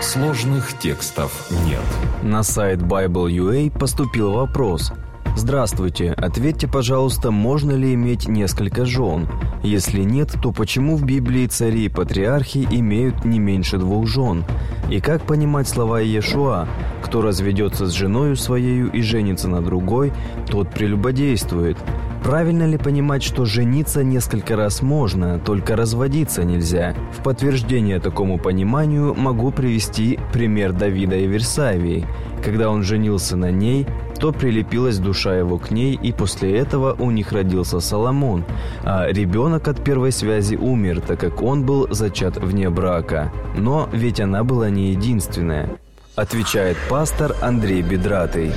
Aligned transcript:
Сложных 0.00 0.78
текстов 0.78 1.50
нет. 1.66 1.80
На 2.22 2.42
сайт 2.42 2.80
Bible.ua 2.80 3.70
поступил 3.70 4.32
вопрос. 4.32 4.92
Здравствуйте, 5.34 6.12
ответьте, 6.12 6.68
пожалуйста, 6.68 7.30
можно 7.30 7.72
ли 7.72 7.94
иметь 7.94 8.28
несколько 8.28 8.84
жен? 8.84 9.28
Если 9.62 10.02
нет, 10.02 10.34
то 10.42 10.52
почему 10.52 10.96
в 10.96 11.04
Библии 11.04 11.46
цари 11.46 11.86
и 11.86 11.88
патриархи 11.88 12.68
имеют 12.70 13.24
не 13.24 13.38
меньше 13.38 13.78
двух 13.78 14.06
жен? 14.06 14.44
И 14.92 15.00
как 15.00 15.22
понимать 15.22 15.66
слова 15.68 16.02
Иешуа? 16.02 16.68
Кто 17.02 17.22
разведется 17.22 17.86
с 17.86 17.92
женою 17.92 18.36
своею 18.36 18.92
и 18.92 19.00
женится 19.00 19.48
на 19.48 19.62
другой, 19.62 20.12
тот 20.50 20.68
прелюбодействует. 20.68 21.78
Правильно 22.22 22.64
ли 22.64 22.76
понимать, 22.76 23.22
что 23.22 23.46
жениться 23.46 24.04
несколько 24.04 24.54
раз 24.54 24.82
можно, 24.82 25.38
только 25.38 25.76
разводиться 25.76 26.44
нельзя? 26.44 26.94
В 27.18 27.22
подтверждение 27.22 28.00
такому 28.00 28.36
пониманию 28.38 29.14
могу 29.14 29.50
привести 29.50 30.18
пример 30.30 30.74
Давида 30.74 31.16
и 31.16 31.26
Версавии. 31.26 32.06
Когда 32.44 32.68
он 32.68 32.82
женился 32.82 33.34
на 33.34 33.50
ней, 33.50 33.86
то 34.22 34.32
прилепилась 34.32 34.98
душа 34.98 35.36
его 35.36 35.58
к 35.58 35.70
ней, 35.70 35.98
и 36.00 36.12
после 36.12 36.56
этого 36.56 36.94
у 36.98 37.10
них 37.10 37.32
родился 37.32 37.80
Соломон, 37.80 38.44
а 38.84 39.06
ребенок 39.10 39.68
от 39.68 39.84
первой 39.84 40.12
связи 40.12 40.54
умер, 40.54 41.00
так 41.00 41.20
как 41.20 41.42
он 41.42 41.66
был 41.66 41.88
зачат 41.90 42.36
вне 42.36 42.70
брака. 42.70 43.32
Но 43.58 43.88
ведь 43.92 44.20
она 44.20 44.44
была 44.44 44.70
не 44.70 44.92
единственная. 44.92 45.76
Отвечает 46.14 46.76
пастор 46.88 47.34
Андрей 47.42 47.82
Бедратый. 47.82 48.52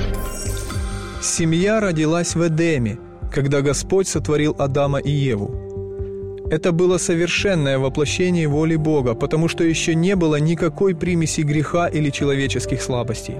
Семья 1.20 1.80
родилась 1.80 2.34
в 2.34 2.46
Эдеме– 2.46 2.98
когда 3.32 3.60
Господь 3.60 4.08
сотворил 4.08 4.54
Адама 4.58 4.98
и 4.98 5.10
Еву. 5.10 6.46
Это 6.50 6.72
было 6.72 6.96
совершенное 6.96 7.78
воплощение 7.78 8.46
воли 8.46 8.76
Бога, 8.76 9.14
потому 9.14 9.48
что 9.48 9.64
еще 9.64 9.94
не 9.94 10.14
было 10.14 10.36
никакой 10.36 10.94
примеси 10.94 11.40
греха 11.40 11.88
или 11.88 12.10
человеческих 12.10 12.80
слабостей. 12.80 13.34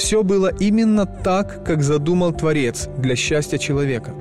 Все 0.00 0.22
было 0.22 0.50
именно 0.60 1.04
так, 1.04 1.62
как 1.62 1.82
задумал 1.82 2.32
Творец 2.32 2.88
для 2.96 3.14
счастья 3.16 3.58
человека. 3.58 4.14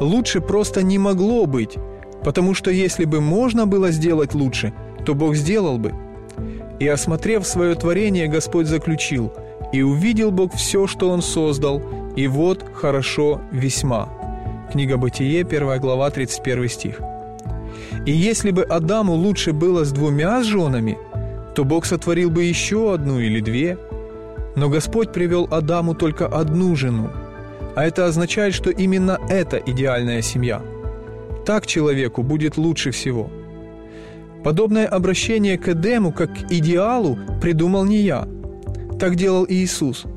Лучше 0.00 0.40
просто 0.40 0.82
не 0.82 0.98
могло 0.98 1.44
быть, 1.44 1.76
потому 2.24 2.54
что 2.54 2.70
если 2.70 3.04
бы 3.04 3.20
можно 3.20 3.66
было 3.66 3.90
сделать 3.90 4.32
лучше, 4.32 4.72
то 5.04 5.14
Бог 5.14 5.34
сделал 5.36 5.76
бы. 5.76 5.92
И 6.78 6.88
осмотрев 6.88 7.46
свое 7.46 7.74
творение, 7.74 8.26
Господь 8.26 8.68
заключил, 8.68 9.34
«И 9.70 9.82
увидел 9.82 10.30
Бог 10.30 10.54
все, 10.54 10.86
что 10.86 11.10
Он 11.10 11.20
создал, 11.20 11.82
и 12.16 12.26
вот 12.26 12.64
хорошо 12.72 13.42
весьма. 13.52 14.08
Книга 14.72 14.96
Бытие, 14.96 15.42
1 15.42 15.78
глава, 15.78 16.10
31 16.10 16.68
стих. 16.70 17.00
И 18.06 18.12
если 18.12 18.50
бы 18.50 18.62
Адаму 18.62 19.12
лучше 19.12 19.52
было 19.52 19.84
с 19.84 19.92
двумя 19.92 20.42
женами, 20.42 20.96
то 21.54 21.66
Бог 21.66 21.84
сотворил 21.84 22.30
бы 22.30 22.44
еще 22.44 22.94
одну 22.94 23.20
или 23.20 23.40
две. 23.40 23.76
Но 24.56 24.68
Господь 24.68 25.12
привел 25.12 25.48
Адаму 25.50 25.94
только 25.94 26.26
одну 26.26 26.74
жену, 26.76 27.10
а 27.76 27.84
это 27.84 28.06
означает, 28.06 28.54
что 28.54 28.70
именно 28.70 29.18
это 29.28 29.58
идеальная 29.58 30.22
семья. 30.22 30.62
Так 31.46 31.66
человеку 31.66 32.22
будет 32.22 32.56
лучше 32.56 32.90
всего. 32.90 33.30
Подобное 34.44 34.86
обращение 34.86 35.58
к 35.58 35.68
Эдему 35.68 36.12
как 36.12 36.32
к 36.32 36.52
идеалу 36.52 37.18
придумал 37.40 37.84
не 37.84 37.98
я. 37.98 38.26
Так 38.98 39.16
делал 39.16 39.46
Иисус– 39.48 40.04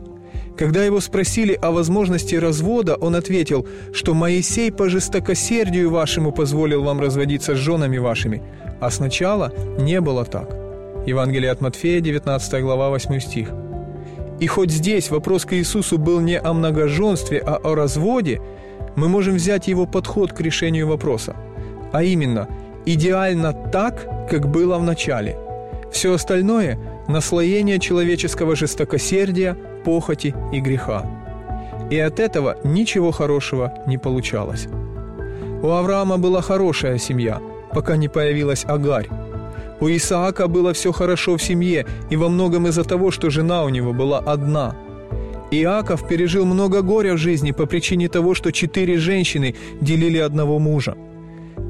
когда 0.57 0.83
его 0.83 0.99
спросили 0.99 1.57
о 1.59 1.71
возможности 1.71 2.35
развода, 2.35 2.95
он 2.95 3.15
ответил, 3.15 3.67
что 3.91 4.13
Моисей 4.13 4.71
по 4.71 4.87
жестокосердию 4.87 5.89
вашему 5.89 6.31
позволил 6.31 6.83
вам 6.83 6.99
разводиться 6.99 7.55
с 7.55 7.57
женами 7.57 7.97
вашими, 7.97 8.43
а 8.79 8.91
сначала 8.91 9.51
не 9.79 9.99
было 9.99 10.25
так. 10.25 10.55
Евангелие 11.07 11.51
от 11.51 11.61
Матфея, 11.61 12.01
19 12.01 12.61
глава, 12.61 12.89
8 12.89 13.19
стих. 13.19 13.49
И 14.43 14.47
хоть 14.47 14.71
здесь 14.71 15.09
вопрос 15.09 15.45
к 15.45 15.53
Иисусу 15.53 15.97
был 15.97 16.19
не 16.19 16.37
о 16.37 16.51
многоженстве, 16.51 17.41
а 17.45 17.55
о 17.63 17.75
разводе, 17.75 18.41
мы 18.97 19.07
можем 19.07 19.35
взять 19.35 19.69
его 19.69 19.85
подход 19.85 20.33
к 20.33 20.41
решению 20.41 20.85
вопроса. 20.89 21.33
А 21.93 22.03
именно, 22.03 22.49
идеально 22.85 23.53
так, 23.53 24.05
как 24.29 24.49
было 24.49 24.77
в 24.79 24.83
начале. 24.83 25.37
Все 25.93 26.11
остальное– 26.13 26.77
наслоение 27.07 27.79
человеческого 27.79 28.57
жестокосердия– 28.57 29.55
похоти 29.85 30.35
и 30.51 30.59
греха. 30.59 31.05
И 31.89 31.97
от 31.97 32.19
этого 32.19 32.57
ничего 32.65 33.11
хорошего 33.11 33.71
не 33.87 33.97
получалось. 33.97 34.67
У 35.61 35.69
Авраама 35.69 36.17
была 36.17 36.41
хорошая 36.41 36.97
семья, 36.97 37.39
пока 37.71 37.95
не 37.95 38.09
появилась 38.09 38.65
Агарь. 38.65 39.07
У 39.79 39.87
Исаака 39.87 40.47
было 40.47 40.73
все 40.73 40.91
хорошо 40.91 41.37
в 41.37 41.43
семье, 41.43 41.85
и 42.09 42.15
во 42.15 42.29
многом 42.29 42.67
из-за 42.67 42.83
того, 42.83 43.11
что 43.11 43.29
жена 43.29 43.63
у 43.63 43.69
него 43.69 43.93
была 43.93 44.19
одна. 44.19 44.75
Иаков 45.51 46.07
пережил 46.07 46.45
много 46.45 46.81
горя 46.81 47.13
в 47.13 47.17
жизни 47.17 47.51
по 47.51 47.65
причине 47.65 48.09
того, 48.09 48.33
что 48.33 48.51
четыре 48.51 48.97
женщины 48.97 49.55
делили 49.81 50.17
одного 50.17 50.59
мужа. 50.59 50.95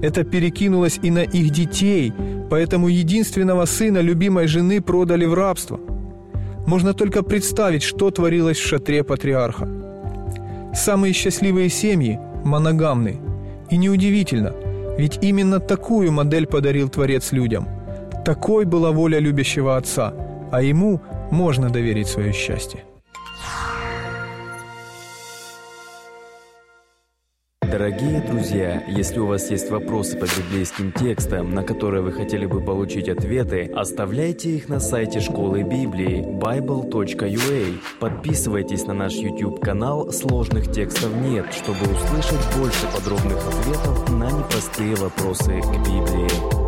Это 0.01 0.23
перекинулось 0.23 0.99
и 1.01 1.11
на 1.11 1.23
их 1.23 1.49
детей, 1.49 2.13
поэтому 2.49 2.87
единственного 2.87 3.65
сына 3.65 3.99
любимой 3.99 4.47
жены 4.47 4.81
продали 4.81 5.25
в 5.25 5.33
рабство– 5.33 5.79
можно 6.65 6.93
только 6.93 7.23
представить, 7.23 7.83
что 7.83 8.09
творилось 8.09 8.57
в 8.57 8.65
шатре 8.65 9.03
патриарха. 9.03 9.67
Самые 10.73 11.13
счастливые 11.13 11.69
семьи– 11.69 12.19
моногамны. 12.45 13.19
И 13.69 13.77
неудивительно, 13.77 14.53
ведь 14.97 15.19
именно 15.21 15.59
такую 15.59 16.11
модель 16.11 16.47
подарил 16.47 16.89
Творец 16.89 17.31
людям. 17.31 17.67
Такой 18.25 18.63
была 18.63 18.91
воля 18.91 19.19
любящего 19.19 19.75
отца, 19.75 20.13
а 20.51 20.61
ему 20.61 21.01
можно 21.29 21.69
доверить 21.69 22.07
свое 22.07 22.31
счастье. 22.31 22.85
Дорогие 27.61 28.21
друзья, 28.21 28.83
если 28.87 29.19
у 29.19 29.25
вас 29.25 29.49
есть 29.49 29.69
вопросы 29.71 30.17
по 30.17 30.25
библейским 30.25 30.91
текстам, 30.93 31.53
на 31.53 31.63
которые 31.63 32.03
вы 32.03 32.11
хотели 32.11 32.45
бы 32.45 32.61
получить 32.61 33.09
ответы, 33.09 33.69
оставляйте 33.75 34.51
их 34.51 34.69
на 34.69 34.79
сайте 34.79 35.19
школы 35.19 35.63
Библии 35.63 36.23
bible.ua. 36.23 37.79
Подписывайтесь 37.99 38.85
на 38.85 38.93
наш 38.93 39.13
YouTube-канал 39.15 40.11
«Сложных 40.11 40.71
текстов 40.71 41.13
нет», 41.15 41.47
чтобы 41.51 41.91
услышать 41.91 42.57
больше 42.57 42.87
подробных 42.93 43.45
ответов 43.47 44.09
на 44.11 44.31
непростые 44.31 44.95
вопросы 44.95 45.59
к 45.59 45.77
Библии. 45.79 46.62